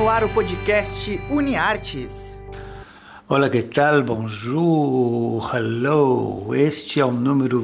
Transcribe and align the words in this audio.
no 0.00 0.08
ar 0.08 0.24
o 0.24 0.30
podcast 0.30 1.20
UniArtes. 1.28 2.40
Olá, 3.28 3.50
que 3.50 3.62
tal? 3.62 4.02
Bonjour, 4.02 5.54
hello. 5.54 6.54
Este 6.54 7.00
é 7.00 7.04
o 7.04 7.12
número 7.12 7.60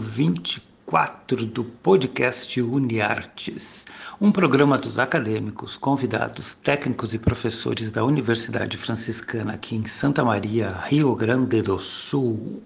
24 0.86 1.44
do 1.46 1.64
podcast 1.64 2.62
UniArtes, 2.62 3.84
um 4.20 4.30
programa 4.30 4.78
dos 4.78 5.00
acadêmicos, 5.00 5.76
convidados, 5.76 6.54
técnicos 6.54 7.12
e 7.12 7.18
professores 7.18 7.90
da 7.90 8.04
Universidade 8.04 8.76
Franciscana 8.76 9.54
aqui 9.54 9.74
em 9.74 9.84
Santa 9.84 10.24
Maria, 10.24 10.78
Rio 10.84 11.12
Grande 11.16 11.60
do 11.60 11.80
Sul. 11.80 12.62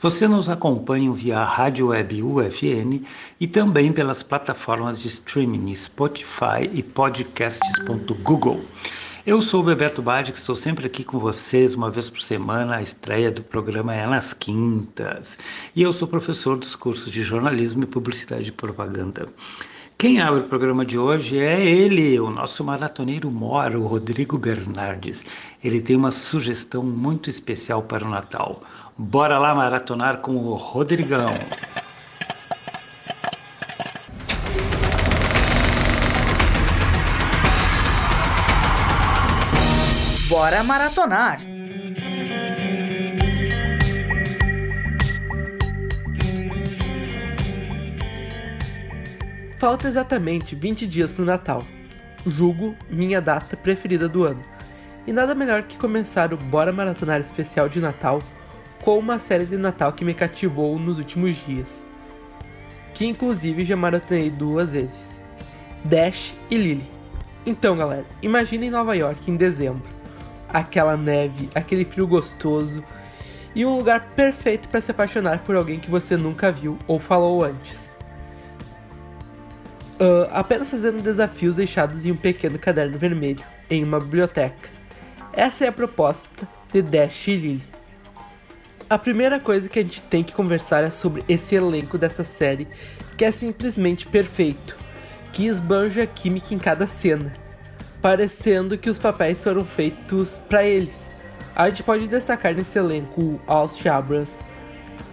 Você 0.00 0.26
nos 0.26 0.48
acompanha 0.48 1.12
via 1.12 1.44
Rádio 1.44 1.88
Web 1.88 2.22
UFN 2.22 3.04
e 3.38 3.46
também 3.46 3.92
pelas 3.92 4.22
plataformas 4.22 4.98
de 4.98 5.08
streaming 5.08 5.74
Spotify 5.74 6.64
e 6.72 6.82
podcasts.google. 6.82 8.64
Eu 9.30 9.40
sou 9.40 9.60
o 9.60 9.62
Bebeto 9.62 10.02
Badi, 10.02 10.32
que 10.32 10.38
estou 10.38 10.56
sempre 10.56 10.86
aqui 10.86 11.04
com 11.04 11.16
vocês 11.16 11.72
uma 11.72 11.88
vez 11.88 12.10
por 12.10 12.20
semana. 12.20 12.74
A 12.74 12.82
estreia 12.82 13.30
do 13.30 13.44
programa 13.44 13.94
é 13.94 14.04
nas 14.04 14.32
quintas. 14.32 15.38
E 15.76 15.82
eu 15.82 15.92
sou 15.92 16.08
professor 16.08 16.56
dos 16.56 16.74
cursos 16.74 17.12
de 17.12 17.22
jornalismo 17.22 17.84
e 17.84 17.86
publicidade 17.86 18.48
e 18.48 18.52
propaganda. 18.52 19.28
Quem 19.96 20.20
abre 20.20 20.40
o 20.40 20.48
programa 20.48 20.84
de 20.84 20.98
hoje 20.98 21.38
é 21.38 21.64
ele, 21.64 22.18
o 22.18 22.28
nosso 22.28 22.64
maratoneiro 22.64 23.30
mora, 23.30 23.78
o 23.78 23.86
Rodrigo 23.86 24.36
Bernardes. 24.36 25.24
Ele 25.62 25.80
tem 25.80 25.94
uma 25.94 26.10
sugestão 26.10 26.82
muito 26.82 27.30
especial 27.30 27.84
para 27.84 28.04
o 28.04 28.10
Natal. 28.10 28.64
Bora 28.98 29.38
lá 29.38 29.54
maratonar 29.54 30.16
com 30.22 30.34
o 30.34 30.56
Rodrigão. 30.56 31.28
Bora 40.40 40.64
maratonar! 40.64 41.38
Falta 49.58 49.86
exatamente 49.86 50.56
20 50.56 50.86
dias 50.86 51.12
para 51.12 51.22
o 51.22 51.26
Natal. 51.26 51.62
Julgo 52.26 52.74
minha 52.88 53.20
data 53.20 53.54
preferida 53.54 54.08
do 54.08 54.24
ano. 54.24 54.42
E 55.06 55.12
nada 55.12 55.34
melhor 55.34 55.64
que 55.64 55.76
começar 55.76 56.32
o 56.32 56.38
Bora 56.38 56.72
Maratonar 56.72 57.20
especial 57.20 57.68
de 57.68 57.78
Natal 57.78 58.18
com 58.82 58.98
uma 58.98 59.18
série 59.18 59.44
de 59.44 59.58
Natal 59.58 59.92
que 59.92 60.06
me 60.06 60.14
cativou 60.14 60.78
nos 60.78 60.96
últimos 60.96 61.36
dias. 61.44 61.84
Que 62.94 63.04
inclusive 63.04 63.62
já 63.62 63.76
maratonei 63.76 64.30
duas 64.30 64.72
vezes. 64.72 65.20
Dash 65.84 66.34
e 66.50 66.56
Lily. 66.56 66.90
Então, 67.44 67.76
galera, 67.76 68.06
imaginem 68.22 68.70
Nova 68.70 68.96
York 68.96 69.30
em 69.30 69.36
dezembro. 69.36 69.99
Aquela 70.52 70.96
neve, 70.96 71.48
aquele 71.54 71.84
frio 71.84 72.06
gostoso 72.06 72.84
e 73.54 73.64
um 73.64 73.76
lugar 73.76 74.12
perfeito 74.14 74.68
para 74.68 74.80
se 74.80 74.90
apaixonar 74.90 75.40
por 75.40 75.56
alguém 75.56 75.80
que 75.80 75.90
você 75.90 76.16
nunca 76.16 76.52
viu 76.52 76.78
ou 76.86 76.98
falou 76.98 77.44
antes 77.44 77.90
uh, 80.00 80.28
apenas 80.30 80.70
fazendo 80.70 81.02
desafios 81.02 81.54
deixados 81.54 82.04
em 82.06 82.10
um 82.10 82.16
pequeno 82.16 82.58
caderno 82.58 82.98
vermelho, 82.98 83.44
em 83.68 83.84
uma 83.84 84.00
biblioteca. 84.00 84.70
Essa 85.32 85.66
é 85.66 85.68
a 85.68 85.72
proposta 85.72 86.48
de 86.72 86.82
Dash 86.82 87.28
e 87.28 87.36
Lily. 87.36 87.62
A 88.88 88.98
primeira 88.98 89.38
coisa 89.38 89.68
que 89.68 89.78
a 89.78 89.82
gente 89.82 90.02
tem 90.02 90.24
que 90.24 90.34
conversar 90.34 90.82
é 90.82 90.90
sobre 90.90 91.22
esse 91.28 91.54
elenco 91.54 91.96
dessa 91.96 92.24
série, 92.24 92.66
que 93.16 93.24
é 93.24 93.30
simplesmente 93.30 94.06
perfeito, 94.06 94.76
que 95.32 95.46
esbanja 95.46 96.04
química 96.06 96.52
em 96.52 96.58
cada 96.58 96.88
cena, 96.88 97.32
parecendo 98.00 98.78
que 98.78 98.88
os 98.88 98.98
papéis 98.98 99.42
foram 99.42 99.64
feitos 99.64 100.38
para 100.48 100.64
eles. 100.64 101.10
A 101.54 101.68
gente 101.68 101.82
pode 101.82 102.08
destacar 102.08 102.54
nesse 102.54 102.78
elenco 102.78 103.20
o 103.20 103.40
Austin 103.46 103.88
Abrams, 103.88 104.38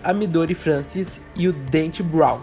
a 0.04 0.14
Midori 0.14 0.54
Francis 0.54 1.20
e 1.36 1.48
o 1.48 1.54
Dente 1.54 2.02
Brown. 2.02 2.42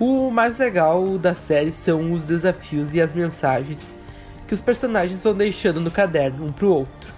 O 0.00 0.30
mais 0.30 0.58
legal 0.58 1.18
da 1.18 1.34
série 1.34 1.72
são 1.72 2.12
os 2.12 2.26
desafios 2.26 2.94
e 2.94 3.00
as 3.00 3.12
mensagens 3.12 3.78
que 4.46 4.54
os 4.54 4.60
personagens 4.60 5.22
vão 5.22 5.34
deixando 5.34 5.80
no 5.80 5.90
caderno 5.90 6.46
um 6.46 6.52
pro 6.52 6.72
outro. 6.72 7.12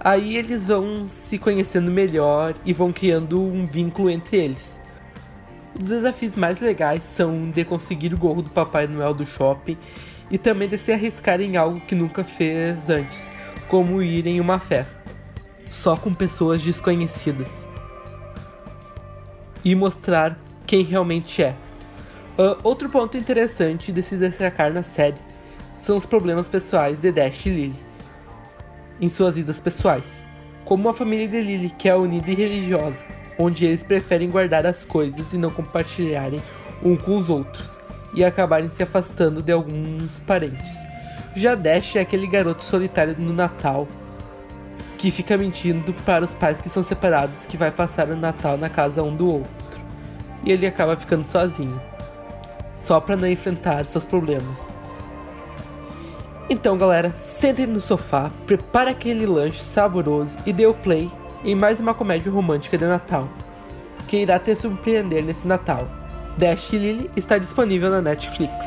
Aí 0.00 0.36
eles 0.36 0.64
vão 0.64 1.04
se 1.04 1.38
conhecendo 1.38 1.90
melhor 1.90 2.54
e 2.64 2.72
vão 2.72 2.92
criando 2.92 3.42
um 3.42 3.66
vínculo 3.66 4.08
entre 4.08 4.38
eles. 4.38 4.80
Os 5.78 5.88
desafios 5.88 6.36
mais 6.36 6.60
legais 6.60 7.04
são 7.04 7.50
de 7.50 7.64
conseguir 7.64 8.14
o 8.14 8.18
gorro 8.18 8.40
do 8.40 8.48
Papai 8.48 8.86
Noel 8.86 9.12
do 9.12 9.26
shopping 9.26 9.76
e 10.30 10.38
também 10.38 10.68
de 10.68 10.76
se 10.78 10.92
arriscar 10.92 11.40
em 11.40 11.56
algo 11.56 11.80
que 11.80 11.94
nunca 11.94 12.24
fez 12.24 12.90
antes, 12.90 13.30
como 13.68 14.02
ir 14.02 14.26
em 14.26 14.40
uma 14.40 14.58
festa, 14.58 15.00
só 15.70 15.96
com 15.96 16.12
pessoas 16.12 16.62
desconhecidas. 16.62 17.66
E 19.64 19.74
mostrar 19.74 20.38
quem 20.66 20.82
realmente 20.82 21.42
é. 21.42 21.56
Uh, 22.38 22.58
outro 22.62 22.88
ponto 22.88 23.16
interessante 23.16 23.90
de 23.90 24.02
se 24.02 24.16
destacar 24.16 24.72
na 24.72 24.82
série 24.82 25.16
são 25.78 25.96
os 25.96 26.06
problemas 26.06 26.48
pessoais 26.48 27.00
de 27.00 27.10
Dash 27.10 27.46
e 27.46 27.50
Lily 27.50 27.86
em 29.00 29.08
suas 29.08 29.36
vidas 29.36 29.60
pessoais. 29.60 30.24
Como 30.64 30.88
a 30.88 30.94
família 30.94 31.28
de 31.28 31.40
Lily, 31.40 31.70
que 31.70 31.88
é 31.88 31.94
unida 31.94 32.30
e 32.30 32.34
religiosa, 32.34 33.04
onde 33.38 33.64
eles 33.64 33.82
preferem 33.82 34.30
guardar 34.30 34.66
as 34.66 34.84
coisas 34.84 35.32
e 35.32 35.38
não 35.38 35.50
compartilharem 35.50 36.40
um 36.82 36.96
com 36.96 37.16
os 37.16 37.28
outros, 37.28 37.78
e 38.16 38.24
acabarem 38.24 38.70
se 38.70 38.82
afastando 38.82 39.42
de 39.42 39.52
alguns 39.52 40.18
parentes. 40.20 40.74
Já 41.36 41.54
Dash 41.54 41.96
é 41.96 42.00
aquele 42.00 42.26
garoto 42.26 42.64
solitário 42.64 43.14
no 43.18 43.32
Natal, 43.32 43.86
que 44.96 45.10
fica 45.10 45.36
mentindo 45.36 45.92
para 46.04 46.24
os 46.24 46.32
pais 46.32 46.60
que 46.60 46.70
são 46.70 46.82
separados 46.82 47.44
que 47.44 47.58
vai 47.58 47.70
passar 47.70 48.08
o 48.08 48.16
Natal 48.16 48.56
na 48.56 48.70
casa 48.70 49.02
um 49.02 49.14
do 49.14 49.28
outro, 49.28 49.80
e 50.42 50.50
ele 50.50 50.66
acaba 50.66 50.96
ficando 50.96 51.24
sozinho 51.24 51.78
só 52.74 53.00
para 53.00 53.16
não 53.16 53.28
enfrentar 53.28 53.84
seus 53.86 54.04
problemas. 54.04 54.68
Então, 56.48 56.78
galera, 56.78 57.10
sentem 57.18 57.66
no 57.66 57.80
sofá, 57.80 58.30
prepare 58.46 58.90
aquele 58.90 59.26
lanche 59.26 59.60
saboroso 59.60 60.38
e 60.46 60.52
dê 60.52 60.66
o 60.66 60.74
play 60.74 61.10
em 61.44 61.54
mais 61.54 61.80
uma 61.80 61.92
comédia 61.92 62.30
romântica 62.30 62.78
de 62.78 62.84
Natal, 62.84 63.28
que 64.06 64.18
irá 64.18 64.38
te 64.38 64.54
surpreender 64.54 65.24
nesse 65.24 65.46
Natal. 65.46 66.05
Dash 66.38 66.70
Lily 66.70 67.10
está 67.16 67.38
disponível 67.38 67.90
na 67.90 68.02
Netflix. 68.02 68.66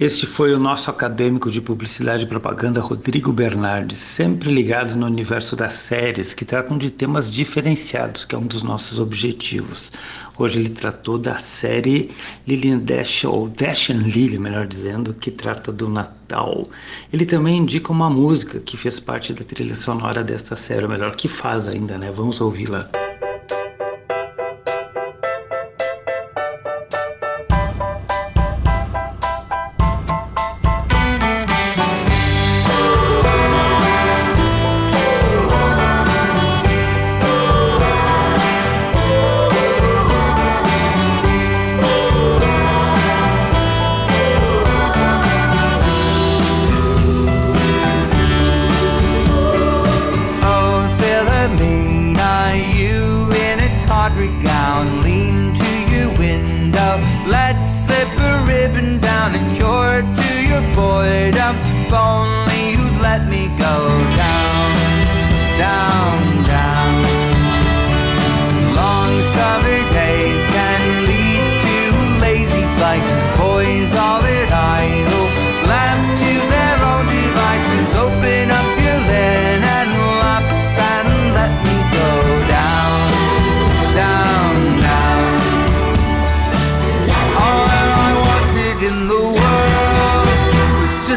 Este 0.00 0.26
foi 0.26 0.54
o 0.54 0.60
nosso 0.60 0.88
acadêmico 0.92 1.50
de 1.50 1.60
publicidade 1.60 2.22
e 2.22 2.26
propaganda 2.28 2.80
Rodrigo 2.80 3.32
Bernardes, 3.32 3.98
sempre 3.98 4.48
ligado 4.48 4.94
no 4.94 5.04
universo 5.04 5.56
das 5.56 5.72
séries 5.72 6.32
que 6.32 6.44
tratam 6.44 6.78
de 6.78 6.88
temas 6.88 7.28
diferenciados, 7.28 8.24
que 8.24 8.32
é 8.32 8.38
um 8.38 8.46
dos 8.46 8.62
nossos 8.62 9.00
objetivos. 9.00 9.90
Hoje 10.38 10.60
ele 10.60 10.70
tratou 10.70 11.18
da 11.18 11.40
série 11.40 12.12
Lillian 12.46 12.78
Dash, 12.78 13.24
ou 13.24 13.48
Dash 13.48 13.90
and 13.90 14.04
Lily, 14.04 14.38
melhor 14.38 14.68
dizendo, 14.68 15.12
que 15.12 15.32
trata 15.32 15.72
do 15.72 15.88
Natal. 15.88 16.68
Ele 17.12 17.26
também 17.26 17.56
indica 17.56 17.90
uma 17.90 18.08
música 18.08 18.60
que 18.60 18.76
fez 18.76 19.00
parte 19.00 19.32
da 19.32 19.42
trilha 19.42 19.74
sonora 19.74 20.22
desta 20.22 20.54
série, 20.54 20.84
ou 20.84 20.90
melhor, 20.90 21.16
que 21.16 21.26
faz 21.26 21.66
ainda, 21.66 21.98
né? 21.98 22.12
Vamos 22.14 22.40
ouvi-la. 22.40 22.88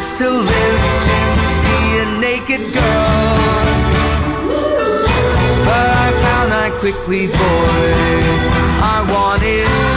just 0.01 0.17
to 0.17 0.29
live 0.31 0.81
to 1.05 1.17
see 1.59 1.99
a 1.99 2.19
naked 2.19 2.73
girl. 2.73 3.35
But 5.67 5.87
I 6.05 6.11
found 6.23 6.53
I 6.53 6.71
quickly 6.79 7.27
bored. 7.27 7.37
I 8.81 9.05
wanted. 9.13 9.90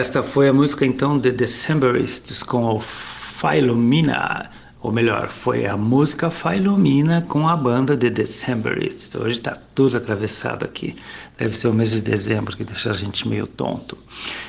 Esta 0.00 0.22
foi 0.22 0.48
a 0.48 0.52
música 0.52 0.86
então 0.86 1.18
de 1.18 1.30
Decemberists 1.30 2.42
com 2.42 2.64
o 2.64 2.80
Philomena, 2.80 4.48
ou 4.82 4.90
melhor, 4.90 5.28
foi 5.28 5.66
a 5.66 5.76
música 5.76 6.30
Philomena 6.30 7.20
com 7.28 7.46
a 7.46 7.54
banda 7.54 7.94
de 7.94 8.08
Decemberists. 8.08 9.14
Hoje 9.14 9.34
está 9.34 9.54
tudo 9.74 9.98
atravessado 9.98 10.64
aqui. 10.64 10.96
Deve 11.36 11.54
ser 11.54 11.68
o 11.68 11.74
mês 11.74 11.90
de 11.90 12.00
dezembro 12.00 12.56
que 12.56 12.64
deixa 12.64 12.88
a 12.88 12.94
gente 12.94 13.28
meio 13.28 13.46
tonto. 13.46 13.98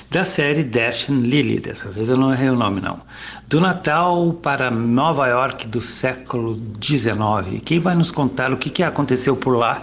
Da 0.10 0.24
série 0.24 0.63
Dash 0.63 1.10
and 1.10 1.24
Lily, 1.24 1.60
dessa 1.60 1.89
vez 1.89 2.07
eu 2.07 2.16
não 2.16 2.31
errei 2.31 2.50
o 2.50 2.56
nome 2.56 2.80
não. 2.80 3.01
Do 3.45 3.60
Natal 3.60 4.31
para 4.42 4.72
Nova 4.72 5.28
York 5.28 5.68
do 5.68 5.81
século 5.81 6.57
XIX. 6.81 7.62
Quem 7.66 7.80
vai 7.80 7.95
nos 7.95 8.10
contar 8.10 8.54
o 8.54 8.57
que, 8.57 8.69
que 8.69 8.83
aconteceu 8.83 9.36
por 9.36 9.57
lá 9.57 9.81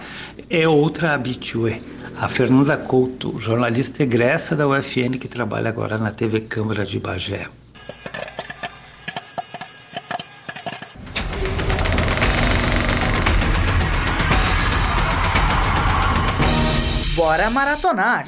é 0.49 0.67
outra 0.67 1.13
habitué. 1.13 1.79
A 2.17 2.27
Fernanda 2.27 2.75
Couto, 2.75 3.39
jornalista 3.39 4.01
egressa 4.01 4.55
da 4.55 4.67
UFN 4.67 5.19
que 5.19 5.27
trabalha 5.27 5.69
agora 5.69 5.99
na 5.99 6.09
TV 6.09 6.41
Câmara 6.41 6.83
de 6.83 6.99
Bagé. 6.99 7.47
Bora 17.29 17.47
maratonar! 17.47 18.25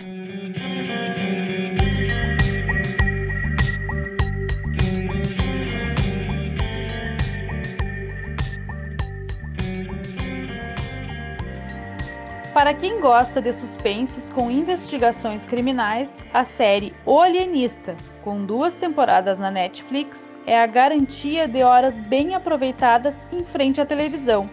Para 12.53 12.75
quem 12.75 13.01
gosta 13.01 13.41
de 13.41 13.51
suspenses 13.51 14.29
com 14.29 14.51
investigações 14.51 15.47
criminais, 15.47 16.23
a 16.31 16.43
série 16.43 16.93
O 17.03 17.19
Alienista, 17.19 17.97
com 18.23 18.45
duas 18.45 18.75
temporadas 18.75 19.39
na 19.39 19.49
Netflix, 19.49 20.31
é 20.45 20.61
a 20.61 20.67
garantia 20.67 21.47
de 21.47 21.63
horas 21.63 22.01
bem 22.01 22.35
aproveitadas 22.35 23.27
em 23.31 23.43
frente 23.43 23.81
à 23.81 23.85
televisão. 23.85 24.47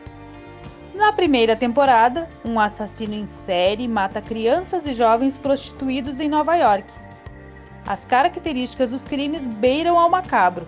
Na 0.98 1.12
primeira 1.12 1.54
temporada, 1.54 2.28
um 2.44 2.58
assassino 2.58 3.14
em 3.14 3.24
série 3.24 3.86
mata 3.86 4.20
crianças 4.20 4.84
e 4.84 4.92
jovens 4.92 5.38
prostituídos 5.38 6.18
em 6.18 6.28
Nova 6.28 6.56
York. 6.56 6.92
As 7.86 8.04
características 8.04 8.90
dos 8.90 9.04
crimes 9.04 9.46
beiram 9.46 9.96
ao 9.96 10.10
macabro. 10.10 10.66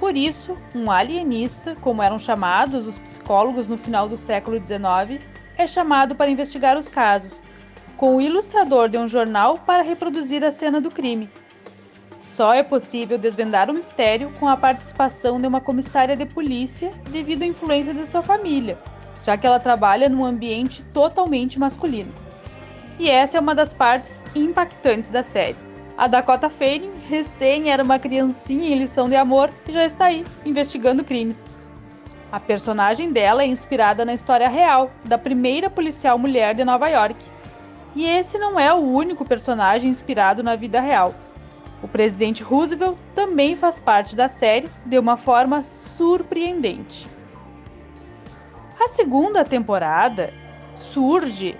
Por 0.00 0.16
isso, 0.16 0.58
um 0.74 0.90
alienista, 0.90 1.76
como 1.80 2.02
eram 2.02 2.18
chamados 2.18 2.88
os 2.88 2.98
psicólogos 2.98 3.70
no 3.70 3.78
final 3.78 4.08
do 4.08 4.16
século 4.16 4.56
XIX, 4.56 5.24
é 5.56 5.64
chamado 5.64 6.16
para 6.16 6.28
investigar 6.28 6.76
os 6.76 6.88
casos, 6.88 7.40
com 7.96 8.16
o 8.16 8.20
ilustrador 8.20 8.88
de 8.88 8.98
um 8.98 9.06
jornal 9.06 9.58
para 9.58 9.84
reproduzir 9.84 10.42
a 10.42 10.50
cena 10.50 10.80
do 10.80 10.90
crime. 10.90 11.30
Só 12.18 12.52
é 12.52 12.64
possível 12.64 13.16
desvendar 13.16 13.70
o 13.70 13.74
mistério 13.74 14.32
com 14.40 14.48
a 14.48 14.56
participação 14.56 15.40
de 15.40 15.46
uma 15.46 15.60
comissária 15.60 16.16
de 16.16 16.26
polícia 16.26 16.92
devido 17.10 17.44
à 17.44 17.46
influência 17.46 17.94
de 17.94 18.04
sua 18.08 18.24
família, 18.24 18.76
já 19.28 19.36
que 19.36 19.46
ela 19.46 19.60
trabalha 19.60 20.08
num 20.08 20.24
ambiente 20.24 20.82
totalmente 20.84 21.58
masculino. 21.58 22.10
E 22.98 23.10
essa 23.10 23.36
é 23.36 23.40
uma 23.40 23.54
das 23.54 23.74
partes 23.74 24.22
impactantes 24.34 25.10
da 25.10 25.22
série. 25.22 25.54
A 25.98 26.06
Dakota 26.06 26.48
Fanning, 26.48 26.92
recém 27.10 27.70
era 27.70 27.84
uma 27.84 27.98
criancinha 27.98 28.70
em 28.70 28.78
lição 28.78 29.06
de 29.06 29.16
amor 29.16 29.50
e 29.68 29.72
já 29.72 29.84
está 29.84 30.06
aí, 30.06 30.24
investigando 30.46 31.04
crimes. 31.04 31.52
A 32.32 32.40
personagem 32.40 33.12
dela 33.12 33.42
é 33.42 33.46
inspirada 33.46 34.02
na 34.02 34.14
história 34.14 34.48
real 34.48 34.90
da 35.04 35.18
primeira 35.18 35.68
policial 35.68 36.18
mulher 36.18 36.54
de 36.54 36.64
Nova 36.64 36.88
York. 36.88 37.22
E 37.94 38.06
esse 38.06 38.38
não 38.38 38.58
é 38.58 38.72
o 38.72 38.78
único 38.78 39.26
personagem 39.26 39.90
inspirado 39.90 40.42
na 40.42 40.56
vida 40.56 40.80
real. 40.80 41.12
O 41.82 41.88
presidente 41.88 42.42
Roosevelt 42.42 42.96
também 43.14 43.54
faz 43.54 43.78
parte 43.78 44.16
da 44.16 44.26
série 44.26 44.70
de 44.86 44.98
uma 44.98 45.18
forma 45.18 45.62
surpreendente. 45.62 47.17
A 48.80 48.86
segunda 48.86 49.44
temporada 49.44 50.32
surge 50.72 51.56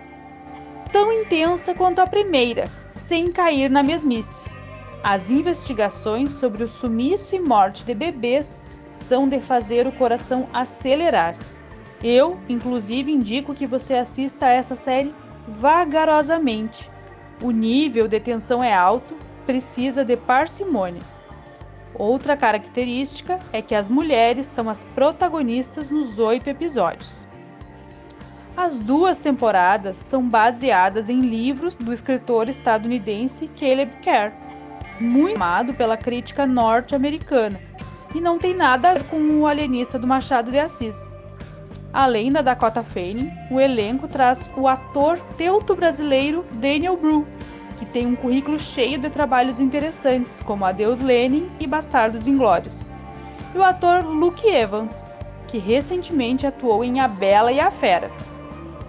tão 0.93 1.13
intensa 1.13 1.75
quanto 1.75 1.99
a 1.99 2.07
primeira, 2.07 2.67
sem 2.87 3.33
cair 3.33 3.69
na 3.69 3.83
mesmice. 3.83 4.49
As 5.03 5.29
investigações 5.29 6.31
sobre 6.33 6.63
o 6.63 6.69
sumiço 6.69 7.35
e 7.35 7.41
morte 7.41 7.85
de 7.85 7.93
bebês 7.93 8.63
são 8.89 9.29
de 9.29 9.41
fazer 9.41 9.85
o 9.85 9.93
coração 9.93 10.49
acelerar. 10.53 11.35
Eu, 12.03 12.39
inclusive, 12.49 13.11
indico 13.11 13.53
que 13.53 13.67
você 13.67 13.95
assista 13.95 14.47
a 14.47 14.53
essa 14.53 14.77
série 14.77 15.13
vagarosamente. 15.49 16.89
O 17.43 17.51
nível 17.51 18.07
de 18.07 18.21
tensão 18.21 18.63
é 18.63 18.73
alto, 18.73 19.17
precisa 19.45 20.05
de 20.05 20.17
parcimônia. 20.17 21.03
Outra 21.99 22.37
característica 22.37 23.41
é 23.53 23.61
que 23.61 23.75
as 23.75 23.89
mulheres 23.89 24.47
são 24.47 24.71
as 24.71 24.85
protagonistas 24.85 25.91
nos 25.91 26.17
oito 26.21 26.49
episódios. 26.49 27.27
As 28.57 28.79
duas 28.79 29.19
temporadas 29.19 29.97
são 29.97 30.29
baseadas 30.29 31.11
em 31.11 31.21
livros 31.21 31.75
do 31.75 31.93
escritor 31.93 32.49
estadunidense 32.49 33.49
Caleb 33.49 33.91
Kerr, 34.01 34.33
muito 35.01 35.37
amado 35.37 35.75
pela 35.75 35.97
crítica 35.97 36.47
norte-americana, 36.47 37.61
e 38.15 38.21
não 38.21 38.39
tem 38.39 38.55
nada 38.55 38.91
a 38.91 38.95
ver 38.95 39.05
com 39.05 39.41
o 39.41 39.47
alienista 39.47 39.99
do 39.99 40.07
Machado 40.07 40.53
de 40.53 40.59
Assis. 40.59 41.17
Além 41.93 42.31
da 42.31 42.43
Dakota 42.43 42.83
Fanning, 42.83 43.31
o 43.51 43.61
elenco 43.61 44.07
traz 44.07 44.49
o 44.57 44.69
ator 44.69 45.19
teuto-brasileiro 45.37 46.45
Daniel 46.53 46.97
Bru, 46.97 47.27
que 47.79 47.87
tem 47.87 48.07
um 48.07 48.17
currículo 48.17 48.59
cheio 48.59 48.99
de 48.99 49.09
trabalhos 49.09 49.61
interessantes, 49.61 50.41
como 50.41 50.65
Adeus 50.65 50.99
Lenin 50.99 51.49
e 51.61 51.67
Bastardos 51.67 52.27
Inglórios. 52.27 52.87
E 53.55 53.59
o 53.59 53.63
ator 53.63 54.05
Luke 54.05 54.47
Evans, 54.47 55.05
que 55.47 55.59
recentemente 55.59 56.47
atuou 56.47 56.85
em 56.85 57.01
A 57.01 57.07
Bela 57.07 57.53
e 57.53 57.61
a 57.61 57.71
Fera. 57.71 58.11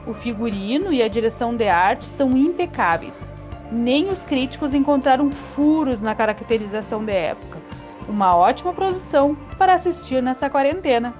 O 0.07 0.13
figurino 0.13 0.91
e 0.91 1.03
a 1.03 1.07
direção 1.07 1.55
de 1.55 1.69
arte 1.69 2.05
são 2.05 2.35
impecáveis. 2.35 3.35
Nem 3.71 4.07
os 4.09 4.23
críticos 4.23 4.73
encontraram 4.73 5.31
furos 5.31 6.01
na 6.01 6.15
caracterização 6.15 7.05
da 7.05 7.13
época. 7.13 7.61
Uma 8.07 8.35
ótima 8.35 8.73
produção 8.73 9.37
para 9.57 9.75
assistir 9.75 10.23
nessa 10.23 10.49
quarentena. 10.49 11.13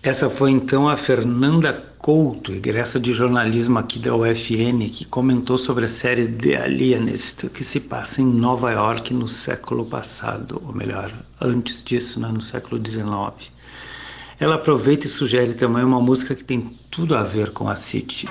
Essa 0.00 0.30
foi 0.30 0.52
então 0.52 0.88
a 0.88 0.96
Fernanda 0.96 1.72
Couto, 1.98 2.52
egressa 2.54 3.00
de 3.00 3.12
jornalismo 3.12 3.80
aqui 3.80 3.98
da 3.98 4.14
UFN, 4.14 4.88
que 4.92 5.04
comentou 5.04 5.58
sobre 5.58 5.86
a 5.86 5.88
série 5.88 6.28
The 6.28 6.62
Alienist, 6.62 7.48
que 7.48 7.64
se 7.64 7.80
passa 7.80 8.22
em 8.22 8.24
Nova 8.24 8.70
York 8.70 9.12
no 9.12 9.26
século 9.26 9.84
passado, 9.84 10.62
ou 10.64 10.72
melhor, 10.72 11.12
antes 11.40 11.82
disso, 11.82 12.20
né, 12.20 12.28
no 12.28 12.40
século 12.40 12.80
XIX. 12.80 13.50
Ela 14.38 14.54
aproveita 14.54 15.06
e 15.06 15.10
sugere 15.10 15.54
também 15.54 15.82
uma 15.82 16.00
música 16.00 16.36
que 16.36 16.44
tem 16.44 16.78
tudo 16.92 17.16
a 17.16 17.24
ver 17.24 17.50
com 17.50 17.68
a 17.68 17.74
City. 17.74 18.28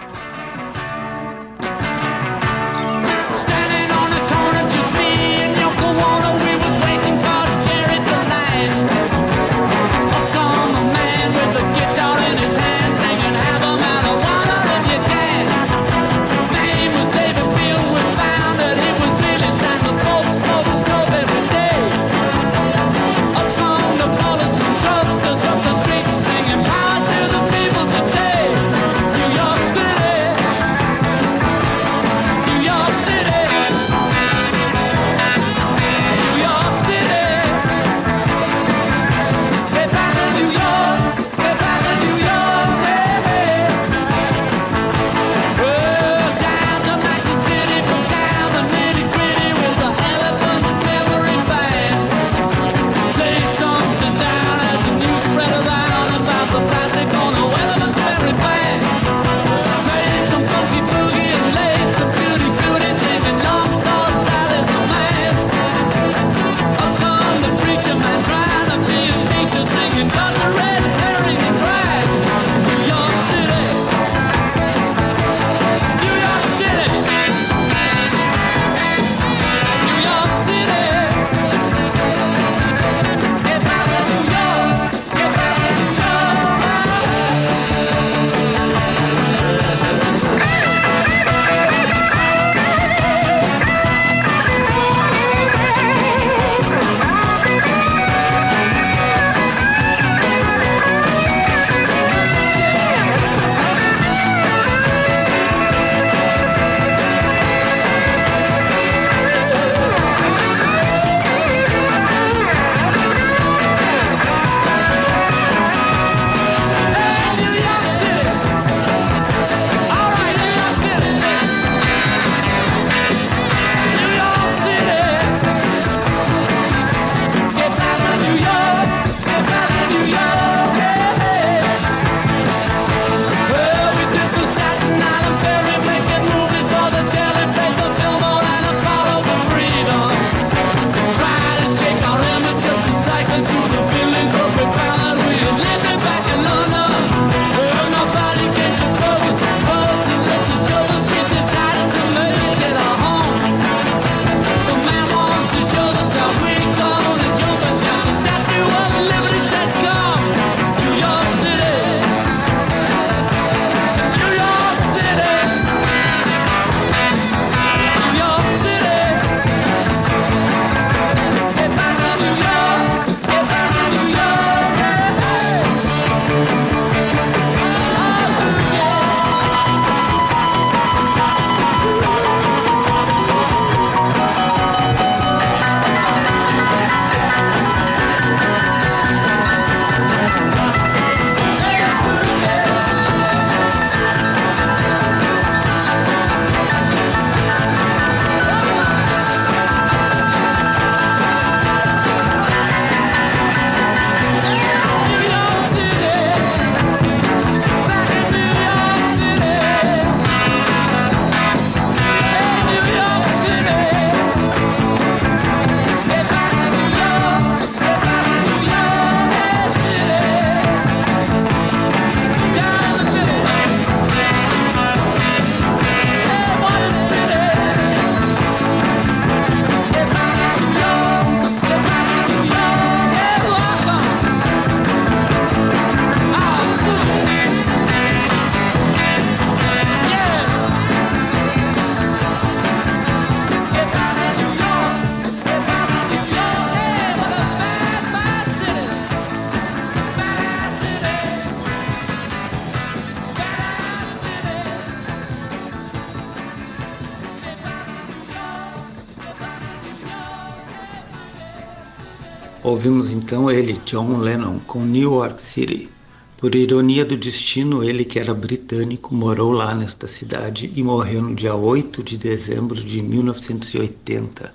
Ouvimos 262.68 263.14
então 263.14 263.50
ele, 263.50 263.80
John 263.86 264.18
Lennon, 264.18 264.60
com 264.60 264.84
New 264.84 265.14
York 265.14 265.42
City. 265.42 265.90
Por 266.36 266.54
ironia 266.54 267.06
do 267.06 267.16
destino, 267.16 267.82
ele 267.82 268.04
que 268.04 268.20
era 268.20 268.34
britânico 268.34 269.16
morou 269.16 269.54
lá 269.54 269.74
nesta 269.74 270.06
cidade 270.06 270.70
e 270.76 270.84
morreu 270.84 271.22
no 271.22 271.34
dia 271.34 271.56
8 271.56 272.04
de 272.04 272.18
dezembro 272.18 272.76
de 272.84 273.02
1980, 273.02 274.54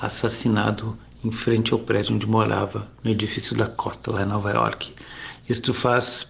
assassinado 0.00 0.96
em 1.24 1.32
frente 1.32 1.72
ao 1.72 1.80
prédio 1.80 2.14
onde 2.14 2.28
morava, 2.28 2.88
no 3.02 3.10
edifício 3.10 3.56
da 3.56 3.66
Cota, 3.66 4.12
lá 4.12 4.22
em 4.22 4.26
Nova 4.26 4.52
York. 4.52 4.94
Isto 5.48 5.74
faz, 5.74 6.24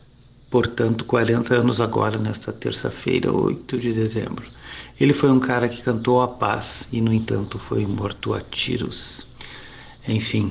portanto, 0.51 1.05
40 1.05 1.55
anos 1.57 1.79
agora, 1.79 2.17
nesta 2.17 2.55
terça-feira, 2.55 3.31
8 3.31 3.79
de 3.79 3.93
dezembro. 3.93 4.47
Ele 4.99 5.13
foi 5.13 5.31
um 5.31 5.39
cara 5.39 5.69
que 5.69 5.83
cantou 5.83 6.23
a 6.23 6.29
paz 6.29 6.89
e, 6.91 7.03
no 7.03 7.13
entanto, 7.13 7.59
foi 7.59 7.85
morto 7.85 8.33
a 8.33 8.41
tiros. 8.41 9.27
Enfim, 10.09 10.51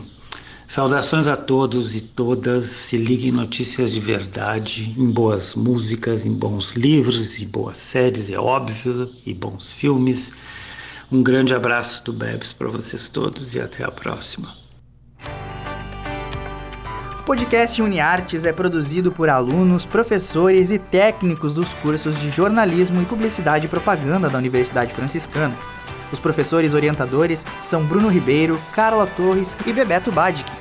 saudações 0.71 1.27
a 1.27 1.35
todos 1.35 1.93
e 1.95 1.99
todas. 1.99 2.67
Se 2.67 2.95
liguem 2.95 3.27
em 3.27 3.33
notícias 3.33 3.91
de 3.91 3.99
verdade, 3.99 4.95
em 4.97 5.11
boas 5.11 5.53
músicas, 5.53 6.25
em 6.25 6.31
bons 6.31 6.71
livros 6.71 7.41
e 7.41 7.45
boas 7.45 7.75
séries, 7.75 8.29
é 8.29 8.39
óbvio, 8.39 9.11
e 9.25 9.33
bons 9.33 9.73
filmes. 9.73 10.31
Um 11.11 11.21
grande 11.21 11.53
abraço 11.53 12.05
do 12.05 12.13
Bebs 12.13 12.53
para 12.53 12.69
vocês 12.69 13.09
todos 13.09 13.53
e 13.53 13.59
até 13.59 13.83
a 13.83 13.91
próxima. 13.91 14.55
O 17.19 17.23
podcast 17.25 17.81
UniArtes 17.81 18.45
é 18.45 18.53
produzido 18.53 19.11
por 19.11 19.27
alunos, 19.27 19.85
professores 19.85 20.71
e 20.71 20.79
técnicos 20.79 21.53
dos 21.53 21.73
cursos 21.75 22.17
de 22.17 22.29
jornalismo 22.29 23.01
e 23.01 23.05
publicidade 23.05 23.65
e 23.65 23.69
propaganda 23.69 24.29
da 24.29 24.37
Universidade 24.37 24.93
Franciscana. 24.93 25.55
Os 26.13 26.19
professores 26.19 26.73
orientadores 26.73 27.45
são 27.61 27.83
Bruno 27.83 28.07
Ribeiro, 28.07 28.57
Carla 28.73 29.05
Torres 29.05 29.55
e 29.65 29.73
Bebeto 29.73 30.13
Badic. 30.13 30.60